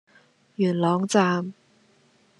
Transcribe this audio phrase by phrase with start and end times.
[0.55, 1.53] 元朗站